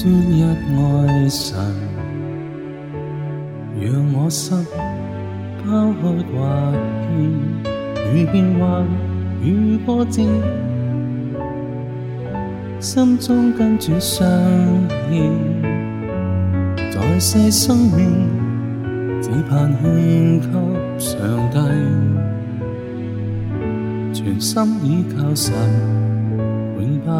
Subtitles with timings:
[0.00, 1.58] 专一爱神，
[3.80, 4.56] 让我心
[5.58, 6.38] 抛开挂
[7.02, 7.08] 牵
[8.14, 8.86] 与变幻
[9.42, 10.22] 与波折，
[12.78, 14.24] 心中跟主相
[15.10, 15.32] 牵，
[16.92, 18.28] 在世生命
[19.20, 20.46] 只盼献给
[20.96, 21.18] 上
[21.50, 21.58] 帝，
[24.14, 25.52] 全心倚靠神，
[26.78, 27.10] 永不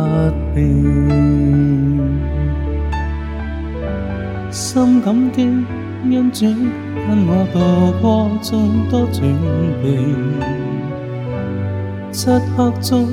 [0.54, 1.27] 变。
[4.78, 5.42] 心感激
[6.04, 7.58] 恩主跟我渡
[8.00, 9.20] 过众多转
[9.82, 9.92] 变，
[12.12, 13.08] 漆黑中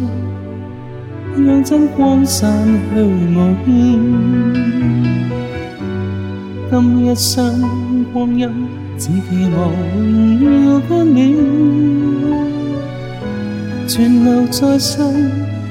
[1.36, 2.54] 让真光散
[2.94, 3.68] 去无边。
[6.70, 8.48] 今一生光阴
[9.00, 9.58] 只期望
[10.40, 11.36] 荣耀冠冕，
[13.88, 15.02] 存留在世，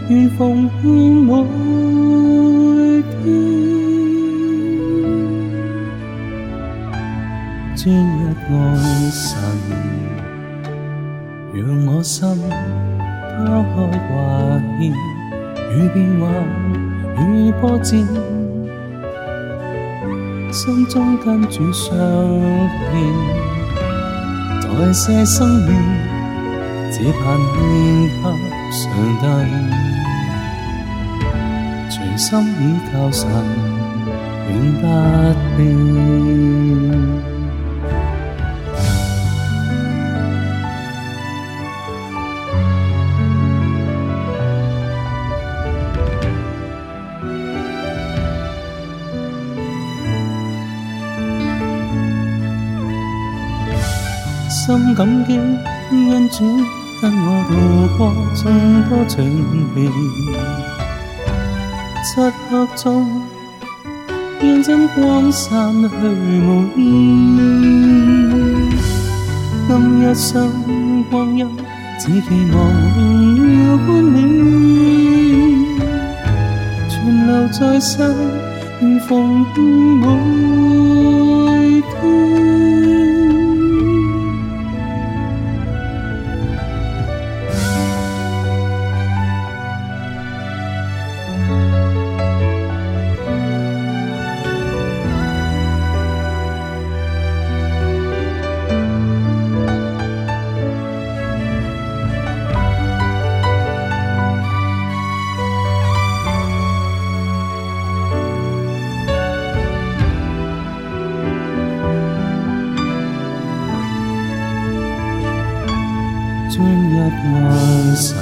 [0.08, 1.44] 愿奉献每
[7.84, 7.96] 专一
[8.48, 8.50] 爱
[9.10, 9.36] 神，
[11.52, 12.27] 让我心
[13.36, 13.74] 抛开
[14.08, 14.12] 挂
[14.78, 14.80] 牵
[15.70, 16.24] 与变幻
[17.18, 17.90] 与波折，
[20.50, 21.94] 心中跟主相
[22.88, 22.90] 牵，
[24.62, 25.70] 在世生命
[26.90, 27.60] 只盼献
[28.00, 28.24] 给
[28.72, 28.80] 上
[29.20, 29.22] 帝，
[31.90, 33.28] 全心倚靠神，
[34.48, 34.82] 永不
[35.58, 35.62] 变。
[54.67, 55.36] 心感激
[55.91, 56.42] 恩主
[57.02, 57.52] 跟我渡
[57.98, 58.01] 过
[58.35, 58.42] 众
[58.89, 59.45] 多情
[59.75, 59.92] 变，
[62.02, 63.20] 漆黑中
[64.41, 65.91] 让真光散去
[66.41, 66.80] 无边。
[69.69, 69.70] 今
[70.01, 71.46] 一生光阴
[72.01, 72.57] 只期望
[73.36, 73.39] 荣
[73.69, 74.17] 耀冠冕，
[76.89, 78.02] 存留在世，
[78.81, 79.63] 如奉献
[80.01, 80.07] 每
[81.83, 82.43] 天。
[116.54, 118.14] 专一爱神，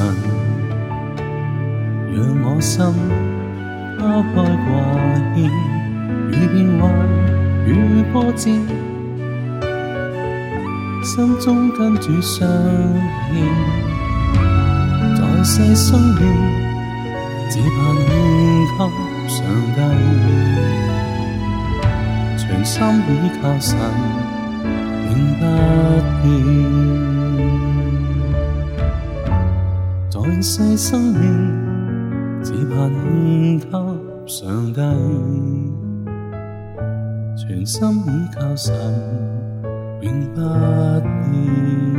[2.15, 2.73] 让我心
[3.99, 4.01] 抛
[4.33, 4.35] 开
[4.65, 4.73] 挂
[5.35, 5.37] 牵
[6.31, 6.83] 与变幻
[7.67, 7.69] 与
[8.11, 8.49] 波折，
[11.05, 12.49] 心中跟主相
[13.29, 13.37] 牵，
[15.15, 16.21] 在世生命
[17.51, 17.71] 只盼
[18.09, 18.11] 献
[18.79, 18.89] 给
[19.29, 19.37] 上
[19.75, 19.79] 帝，
[22.39, 22.75] 全心
[23.09, 23.11] 倚
[23.43, 23.77] 靠神，
[25.11, 25.41] 永不
[26.23, 26.92] 变。
[30.43, 33.71] 一世生命只盼献给
[34.27, 34.81] 上帝，
[37.37, 38.75] 全心倚靠神，
[40.01, 40.41] 永不
[41.31, 41.92] 变。